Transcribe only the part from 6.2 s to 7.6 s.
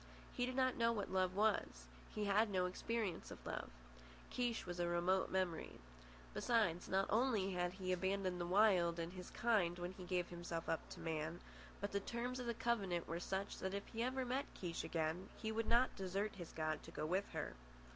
Besides, not only